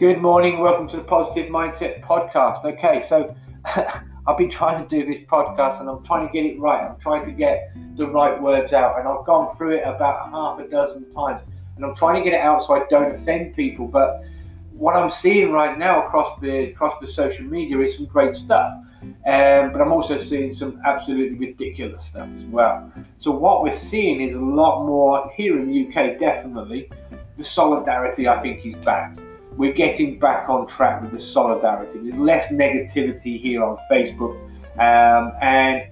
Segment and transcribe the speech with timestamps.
[0.00, 0.60] Good morning.
[0.60, 2.64] Welcome to the Positive Mindset Podcast.
[2.64, 3.36] Okay, so
[4.26, 6.88] I've been trying to do this podcast and I'm trying to get it right.
[6.88, 10.58] I'm trying to get the right words out, and I've gone through it about half
[10.58, 11.42] a dozen times,
[11.76, 13.88] and I'm trying to get it out so I don't offend people.
[13.88, 14.22] But
[14.72, 18.72] what I'm seeing right now across the across the social media is some great stuff.
[19.02, 22.90] Um, but I'm also seeing some absolutely ridiculous stuff as well.
[23.18, 26.18] So what we're seeing is a lot more here in the UK.
[26.18, 26.88] Definitely,
[27.36, 29.18] the solidarity I think is back.
[29.56, 31.98] We're getting back on track with the solidarity.
[32.02, 34.36] There's less negativity here on Facebook,
[34.78, 35.82] um, and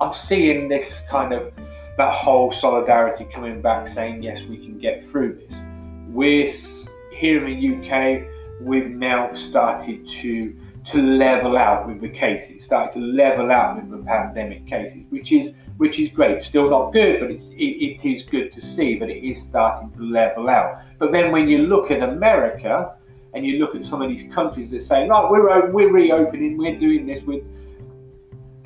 [0.00, 1.52] I'm seeing this kind of
[1.98, 5.58] that whole solidarity coming back, saying yes, we can get through this.
[6.08, 6.54] We're
[7.12, 8.26] here in the UK.
[8.60, 10.56] We've now started to
[10.92, 15.32] to level out with the cases, starting to level out with the pandemic cases, which
[15.32, 16.42] is which is great.
[16.44, 19.90] Still not good, but it, it, it is good to see that it is starting
[19.92, 20.82] to level out.
[20.98, 22.94] But then when you look at America
[23.34, 26.78] and you look at some of these countries that say, "No, we're we're reopening, we're
[26.78, 27.44] doing this," with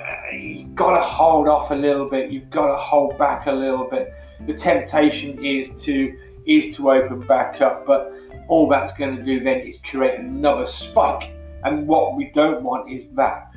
[0.00, 2.30] uh, you've got to hold off a little bit.
[2.30, 4.12] You've got to hold back a little bit.
[4.46, 6.16] The temptation is to
[6.46, 8.12] is to open back up, but
[8.48, 11.32] all that's going to do then is create another spike
[11.64, 13.52] and what we don't want is that.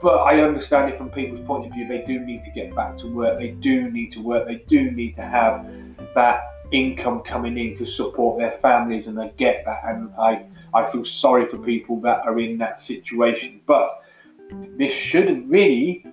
[0.00, 1.88] But I understand it from people's point of view.
[1.88, 3.38] They do need to get back to work.
[3.38, 4.46] They do need to work.
[4.46, 5.66] They do need to have
[6.14, 9.82] that income coming in to support their families, and I get that.
[9.84, 13.60] And I, I feel sorry for people that are in that situation.
[13.66, 14.02] But
[14.50, 16.06] this should really,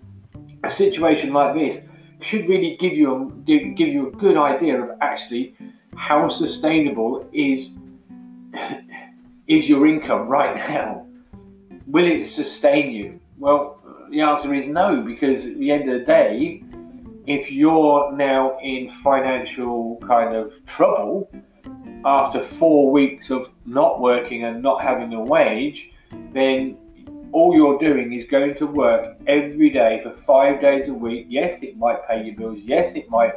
[0.64, 1.84] a situation like this,
[2.22, 5.56] should really give you a, give, give you a good idea of actually
[5.96, 7.70] how sustainable is
[9.48, 11.06] is your income right now
[11.88, 13.20] will it sustain you?
[13.38, 16.64] Well, the answer is no, because at the end of the day,
[17.28, 21.30] if you're now in financial kind of trouble
[22.06, 25.90] after four weeks of not working and not having a wage,
[26.34, 26.78] then
[27.32, 31.26] all you're doing is going to work every day for five days a week.
[31.28, 32.60] Yes, it might pay your bills.
[32.64, 33.34] Yes, it might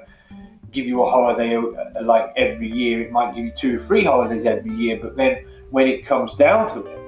[0.70, 3.00] give you a holiday uh, like every year.
[3.02, 4.98] It might give you two or three holidays every year.
[5.00, 6.98] But then when it comes down to it,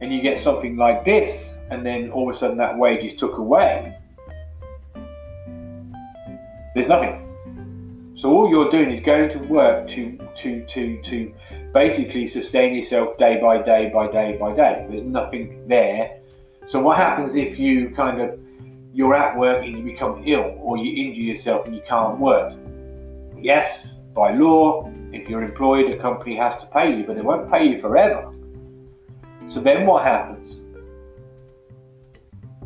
[0.00, 3.18] and you get something like this, and then all of a sudden that wage is
[3.18, 3.96] took away,
[6.84, 8.14] there's nothing.
[8.20, 11.34] So all you're doing is going to work to to to to
[11.72, 14.86] basically sustain yourself day by day by day by day.
[14.90, 16.20] There's nothing there.
[16.66, 18.38] So what happens if you kind of
[18.92, 22.54] you're at work and you become ill or you injure yourself and you can't work?
[23.38, 27.50] Yes, by law, if you're employed, a company has to pay you, but they won't
[27.50, 28.32] pay you forever.
[29.48, 30.60] So then what happens?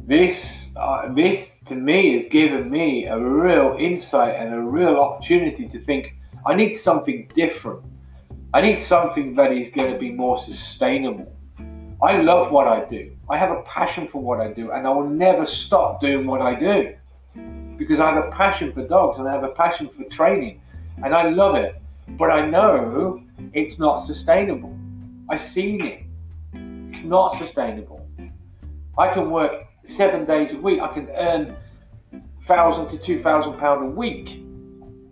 [0.07, 0.37] This,
[0.77, 5.81] uh, this to me has given me a real insight and a real opportunity to
[5.81, 6.15] think
[6.47, 7.85] I need something different.
[8.55, 11.31] I need something that is going to be more sustainable.
[12.01, 13.15] I love what I do.
[13.29, 16.41] I have a passion for what I do, and I will never stop doing what
[16.41, 16.95] I do
[17.77, 20.61] because I have a passion for dogs and I have a passion for training,
[21.05, 21.81] and I love it.
[22.11, 24.75] But I know it's not sustainable.
[25.29, 26.05] I've seen it.
[26.91, 28.09] It's not sustainable.
[28.97, 30.81] I can work seven days a week.
[30.81, 31.57] I can earn
[32.47, 34.43] thousand to two thousand pound a week.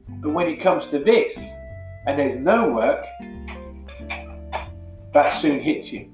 [0.08, 1.36] But when it comes to this,
[2.06, 3.04] and there's no work,
[5.12, 6.10] that soon hits you.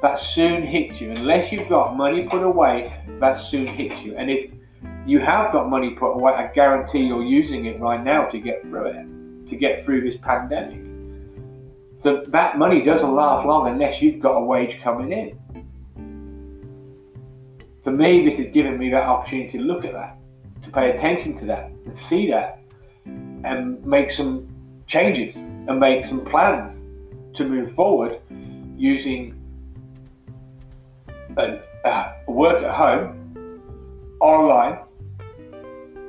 [0.00, 1.10] That soon hits you.
[1.10, 4.16] Unless you've got money put away, that soon hits you.
[4.16, 4.50] And if
[5.06, 8.62] you have got money put away, I guarantee you're using it right now to get
[8.62, 10.80] through it, to get through this pandemic.
[12.02, 15.38] So that money doesn't last long unless you've got a wage coming in.
[17.84, 20.16] For me, this has given me that opportunity to look at that,
[20.62, 22.60] to pay attention to that, and see that,
[23.04, 24.48] and make some
[24.86, 26.74] changes and make some plans
[27.36, 28.20] to move forward
[28.76, 29.34] using
[31.36, 33.60] a, a work at home,
[34.20, 34.78] online,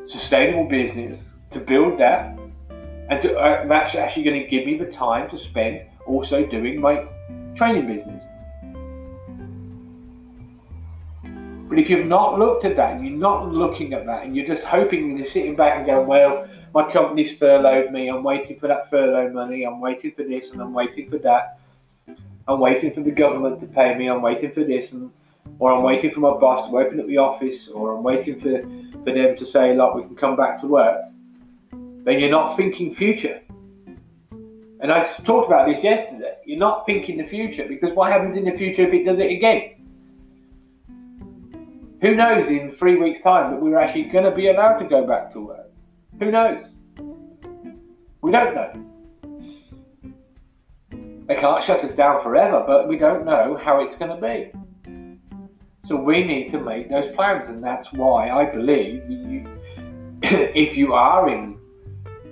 [0.08, 1.20] sustainable business
[1.52, 2.38] to build that
[3.10, 6.80] and to, uh, that's actually going to give me the time to spend also doing
[6.80, 7.06] my
[7.56, 8.23] training business.
[11.74, 14.46] But if you've not looked at that and you're not looking at that and you're
[14.46, 18.60] just hoping and you're sitting back and going, well, my company's furloughed me, I'm waiting
[18.60, 21.58] for that furlough money, I'm waiting for this and I'm waiting for that,
[22.48, 25.10] I'm waiting for the government to pay me, I'm waiting for this, and
[25.58, 28.62] or I'm waiting for my boss to open up the office, or I'm waiting for,
[29.04, 31.02] for them to say, look, we can come back to work
[32.04, 33.42] then you're not thinking future.
[34.82, 36.36] And I talked about this yesterday.
[36.46, 39.32] You're not thinking the future because what happens in the future if it does it
[39.32, 39.73] again?
[42.04, 45.08] Who knows in three weeks' time that we're actually going to be allowed to go
[45.08, 45.72] back to work?
[46.20, 46.66] Who knows?
[48.20, 48.86] We don't know.
[51.28, 54.52] They can't shut us down forever, but we don't know how it's going to be.
[55.88, 59.48] So we need to make those plans, and that's why I believe you,
[60.24, 61.58] if you are in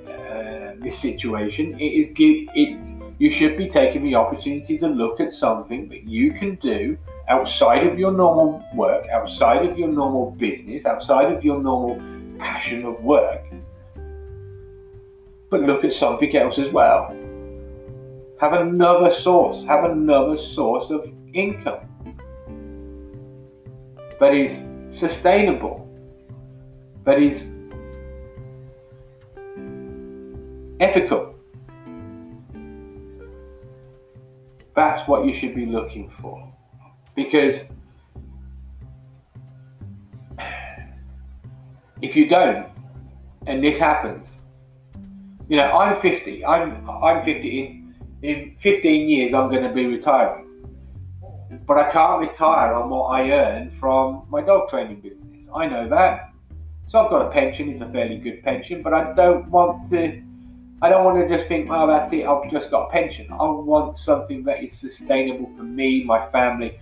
[0.06, 2.78] uh, this situation, it is it
[3.20, 6.98] you should be taking the opportunity to look at something that you can do
[7.32, 11.96] outside of your normal work, outside of your normal business, outside of your normal
[12.38, 13.42] passion of work,
[15.50, 17.16] but look at something else as well.
[18.42, 21.88] Have another source, have another source of income
[24.20, 24.52] that is
[24.94, 25.88] sustainable,
[27.06, 27.44] that is
[30.82, 31.34] ethical.
[34.76, 36.51] That's what you should be looking for.
[37.16, 37.56] Because
[42.02, 42.68] if you don't,
[43.48, 44.28] and this happens,
[45.50, 46.46] you know, I'm 50.
[46.46, 47.60] I'm I'm 50.
[47.60, 50.48] In, in 15 years, I'm going to be retiring.
[51.68, 55.44] But I can't retire on what I earn from my dog training business.
[55.54, 56.32] I know that.
[56.90, 57.70] So I've got a pension.
[57.70, 60.22] It's a fairly good pension, but I don't want to
[60.84, 63.28] I don't want to just think, oh, that's it, I've just got a pension.
[63.32, 66.80] I want something that is sustainable for me, my family,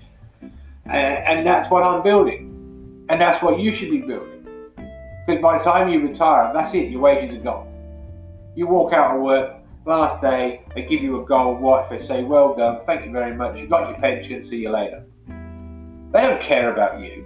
[0.90, 3.06] and, and that's what I'm building.
[3.10, 4.46] And that's what you should be building.
[5.26, 7.68] Because by the time you retire, that's it, your wages are gone.
[8.56, 9.56] You walk out of work,
[9.86, 13.36] last day, they give you a gold watch, they say, well done, thank you very
[13.36, 15.04] much, You've got your pension, see you later.
[15.28, 17.26] They don't care about you.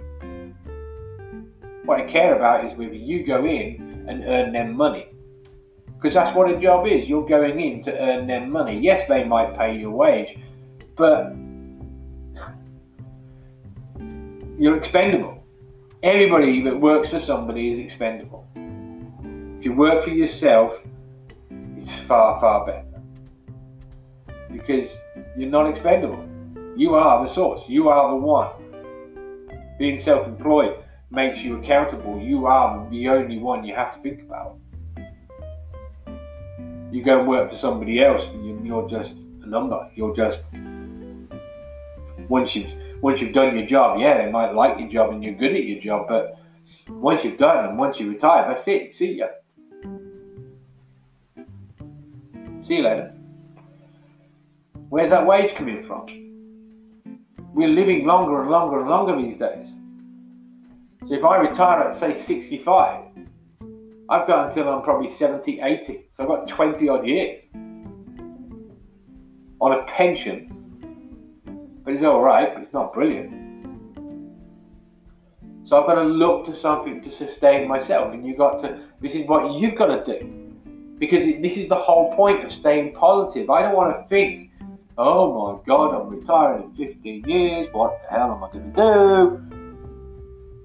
[1.84, 5.08] What they care about is whether you go in and earn them money
[6.04, 7.08] because that's what a job is.
[7.08, 8.78] You're going in to earn them money.
[8.78, 10.36] Yes, they might pay your wage,
[10.98, 11.32] but
[14.58, 15.44] you're expendable.
[16.02, 18.46] Everybody that works for somebody is expendable.
[19.58, 20.72] If you work for yourself,
[21.50, 22.84] it's far, far better.
[24.52, 24.86] Because
[25.36, 26.28] you're not expendable.
[26.76, 27.62] You are the source.
[27.68, 28.50] You are the one.
[29.78, 30.76] Being self employed
[31.10, 32.20] makes you accountable.
[32.20, 34.58] You are the only one you have to think about
[36.94, 39.10] you go and work for somebody else, and you're just
[39.42, 39.90] a number.
[39.96, 40.38] You're just
[42.28, 42.70] once you've
[43.00, 45.64] once you've done your job, yeah, they might like your job and you're good at
[45.64, 46.38] your job, but
[46.88, 48.94] once you've done and once you retire, that's it.
[48.96, 49.26] See ya.
[52.66, 53.14] See you later.
[54.88, 56.06] Where's that wage coming from?
[57.52, 59.68] We're living longer and longer and longer these days.
[61.06, 63.04] So if I retire at say 65,
[64.08, 66.04] I've got until I'm probably 70, 80.
[66.16, 67.40] So I've got 20 odd years
[69.60, 70.63] on a pension.
[71.84, 73.44] But it's all right, but it's not brilliant.
[75.66, 78.12] So I've got to look to something to sustain myself.
[78.12, 80.50] And you've got to, this is what you've got to do.
[80.98, 83.50] Because it, this is the whole point of staying positive.
[83.50, 84.50] I don't want to think,
[84.98, 87.68] oh my God, I'm retiring in 15 years.
[87.72, 89.50] What the hell am I going to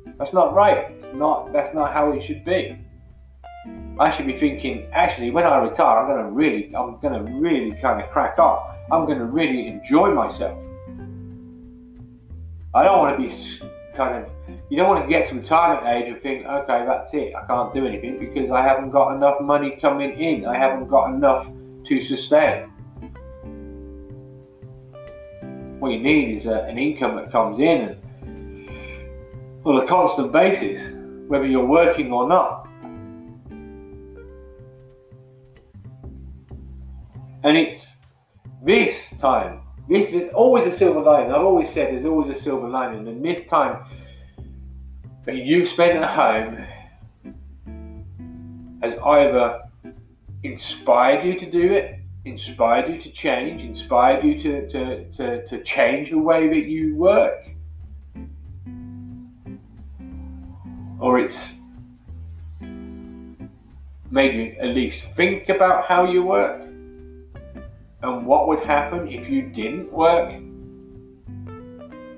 [0.05, 0.13] do?
[0.17, 0.91] That's not right.
[0.91, 2.77] It's not, that's not how it should be.
[3.99, 7.31] I should be thinking, actually, when I retire, I'm going to really, I'm going to
[7.39, 8.75] really kind of crack on.
[8.91, 10.61] I'm going to really enjoy myself.
[12.73, 13.59] I don't want to be
[13.97, 14.31] kind of,
[14.69, 17.73] you don't want to get to retirement age and think, okay, that's it, I can't
[17.73, 20.45] do anything because I haven't got enough money coming in.
[20.45, 21.47] I haven't got enough
[21.87, 22.69] to sustain.
[25.79, 28.69] What you need is a, an income that comes in and,
[29.65, 30.79] on a constant basis,
[31.27, 32.67] whether you're working or not.
[37.43, 37.83] And it's
[38.63, 41.31] this time, this is always a silver lining.
[41.31, 43.07] I've always said there's always a silver lining.
[43.07, 43.83] And this time
[45.25, 46.63] that you've spent at home
[48.83, 49.61] has either
[50.43, 55.63] inspired you to do it, inspired you to change, inspired you to, to, to, to
[55.63, 57.49] change the way that you work.
[60.99, 61.39] Or it's
[64.11, 66.68] made you at least think about how you work
[68.01, 70.33] and what would happen if you didn't work?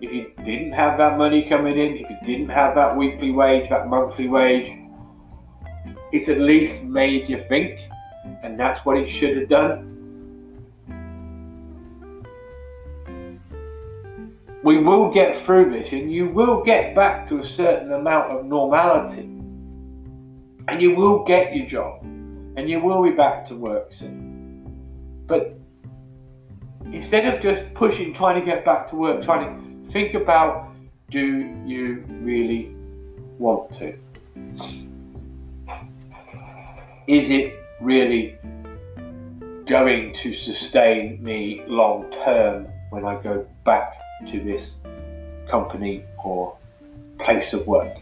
[0.01, 3.69] If you didn't have that money coming in, if you didn't have that weekly wage,
[3.69, 4.77] that monthly wage,
[6.11, 7.79] it's at least made you think,
[8.43, 9.87] and that's what it should have done.
[14.63, 18.45] We will get through this, and you will get back to a certain amount of
[18.45, 19.23] normality,
[20.67, 25.25] and you will get your job, and you will be back to work soon.
[25.27, 25.60] But
[26.85, 30.69] instead of just pushing, trying to get back to work, trying to think about
[31.09, 31.19] do
[31.65, 32.73] you really
[33.37, 33.97] want to?
[37.07, 38.37] Is it really
[39.67, 43.93] going to sustain me long term when I go back
[44.31, 44.71] to this
[45.49, 46.57] company or
[47.19, 47.95] place of work.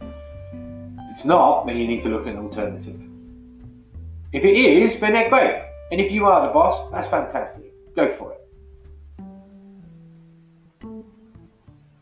[0.00, 3.00] If it's not, then you need to look at an alternative.
[4.32, 5.64] If it is, then they're great.
[5.92, 7.69] And if you are the boss, that's fantastic.
[8.00, 8.40] Go for it.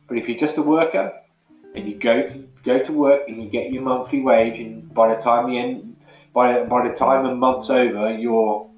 [0.07, 1.13] But if you're just a worker
[1.75, 5.13] and you go to, go to work and you get your monthly wage, and by
[5.13, 5.97] the time the end,
[6.33, 8.71] by by the time a month's over, you're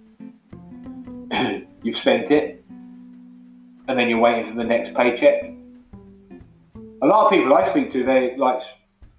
[1.83, 2.65] you've spent it,
[3.87, 5.53] and then you're waiting for the next paycheck.
[7.03, 8.63] A lot of people I speak to, they like,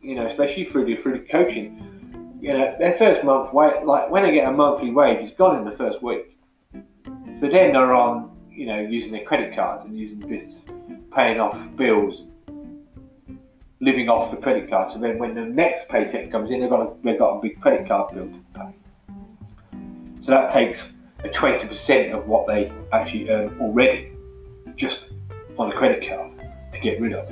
[0.01, 4.23] you know, especially through the through the coaching, you know, their first month like when
[4.23, 6.30] they get a monthly wage, it's gone in the first week.
[7.41, 10.47] So then they're on, you know, using their credit cards and using this,
[11.11, 12.21] paying off bills,
[13.79, 14.93] living off the credit card.
[14.93, 17.59] So then when the next paycheck comes in, they've got a, they've got a big
[17.59, 18.75] credit card bill to pay.
[20.23, 20.85] So that takes
[21.23, 24.11] a 20% of what they actually earn already,
[24.75, 24.99] just
[25.57, 26.31] on the credit card
[26.73, 27.27] to get rid of.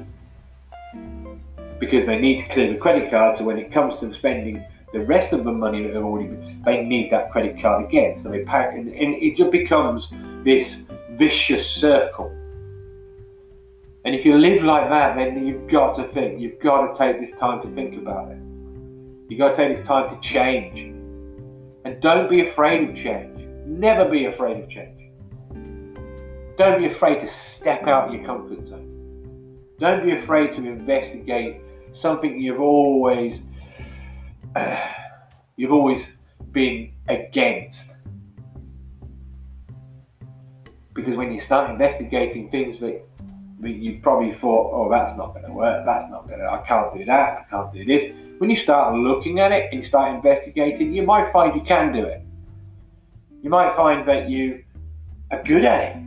[1.80, 5.02] Because they need to clear the credit card, so when it comes to spending the
[5.02, 8.20] rest of the money that they've already, they need that credit card again.
[8.24, 10.08] So they pack, and, and it just becomes
[10.44, 10.78] this
[11.12, 12.36] vicious circle.
[14.06, 16.40] And if you live like that, then you've got to think.
[16.40, 18.38] You've got to take this time to think about it.
[19.28, 20.96] You've got to take this time to change.
[21.86, 23.38] And don't be afraid of change.
[23.68, 25.12] Never be afraid of change.
[26.58, 29.58] Don't be afraid to step out of your comfort zone.
[29.80, 31.62] Don't be afraid to investigate
[31.94, 33.40] something you've always
[35.58, 36.04] you've always
[36.52, 37.86] been against.
[40.94, 43.02] Because when you start investigating things that,
[43.62, 46.64] that you probably thought, oh, that's not going to work, that's not going to, I
[46.68, 48.14] can't do that, I can't do this.
[48.40, 51.94] When you start looking at it and you start investigating, you might find you can
[51.94, 52.22] do it.
[53.42, 54.64] You might find that you
[55.32, 56.04] are good at it.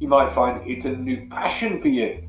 [0.00, 2.27] You might find it's a new passion for you.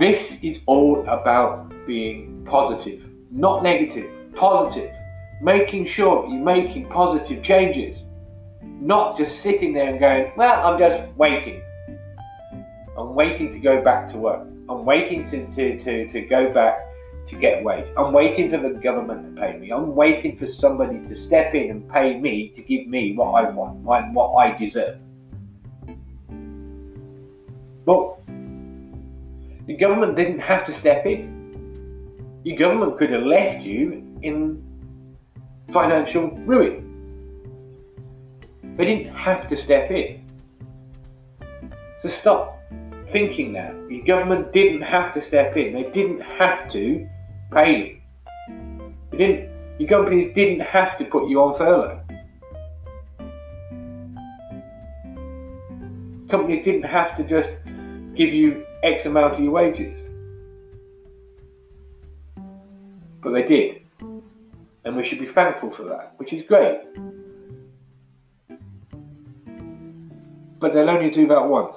[0.00, 4.96] This is all about being positive, not negative, positive.
[5.42, 7.98] Making sure you're making positive changes,
[8.62, 11.60] not just sitting there and going, well, I'm just waiting.
[12.96, 14.48] I'm waiting to go back to work.
[14.70, 16.78] I'm waiting to, to, to, to go back
[17.28, 17.84] to get wage.
[17.98, 19.70] I'm waiting for the government to pay me.
[19.70, 23.50] I'm waiting for somebody to step in and pay me to give me what I
[23.50, 24.96] want, what I deserve.
[27.84, 28.19] Well,
[29.70, 32.40] the government didn't have to step in.
[32.42, 34.60] Your government could have left you in
[35.72, 36.76] financial ruin.
[38.76, 40.28] They didn't have to step in.
[42.02, 42.58] So stop
[43.12, 43.72] thinking that.
[43.88, 45.72] Your government didn't have to step in.
[45.72, 47.08] They didn't have to
[47.52, 48.00] pay you.
[49.12, 52.00] They didn't, your companies didn't have to put you on furlough.
[56.28, 57.50] Companies didn't have to just
[58.16, 59.96] give you X amount of your wages.
[63.22, 63.82] But they did.
[64.84, 66.80] And we should be thankful for that, which is great.
[70.58, 71.76] But they'll only do that once.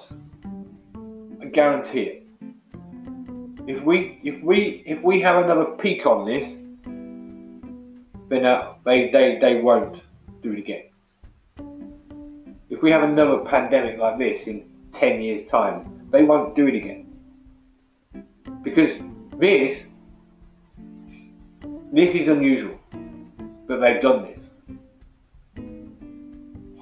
[1.42, 2.24] I guarantee it.
[3.66, 6.50] If we if we if we have another peak on this,
[8.30, 10.02] then uh, they, they they won't
[10.42, 10.84] do it again.
[12.70, 16.76] If we have another pandemic like this in ten years' time, they won't do it
[16.76, 17.08] again.
[18.62, 18.92] Because
[19.40, 19.84] this,
[21.92, 22.80] this is unusual
[23.68, 24.40] that they've done this.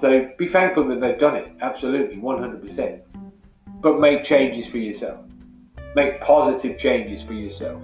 [0.01, 3.01] So be thankful that they've done it, absolutely, 100%.
[3.81, 5.25] But make changes for yourself.
[5.95, 7.81] Make positive changes for yourself.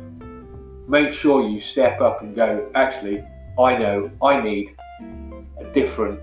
[0.89, 3.23] Make sure you step up and go, actually,
[3.57, 4.75] I know I need
[5.59, 6.19] a different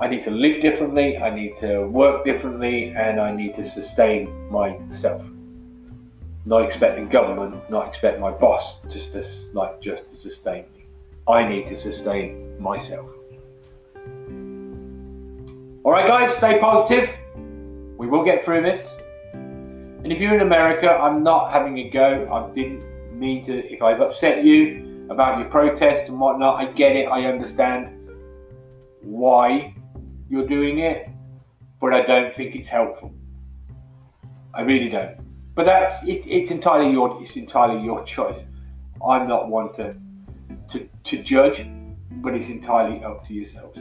[0.00, 4.50] I need to live differently, I need to work differently, and I need to sustain
[4.50, 5.22] myself.
[6.46, 10.84] Not expecting government, not expect my boss just to like just to sustain me.
[11.28, 13.08] I need to sustain myself.
[15.84, 17.08] All right, guys, stay positive.
[17.96, 18.84] We will get through this.
[19.32, 22.28] And if you're in America, I'm not having a go.
[22.32, 22.82] I didn't
[23.16, 23.72] mean to.
[23.72, 27.06] If I've upset you about your protest and whatnot, I get it.
[27.06, 27.90] I understand
[29.00, 29.74] why
[30.28, 31.08] you're doing it,
[31.80, 33.14] but I don't think it's helpful.
[34.54, 35.18] I really don't.
[35.54, 38.38] But that's it, it's entirely your it's entirely your choice.
[39.06, 39.94] I'm not one to
[40.72, 41.66] to, to judge,
[42.10, 43.78] but it's entirely up to yourselves.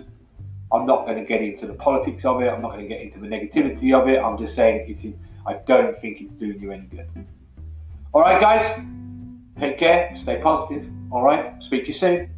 [0.71, 2.47] I'm not going to get into the politics of it.
[2.47, 4.19] I'm not going to get into the negativity of it.
[4.19, 5.03] I'm just saying it's.
[5.03, 7.07] In, I don't think it's doing you any good.
[8.12, 8.83] All right, guys.
[9.59, 10.15] Take care.
[10.17, 10.89] Stay positive.
[11.12, 11.62] All right.
[11.62, 12.29] Speak to you soon.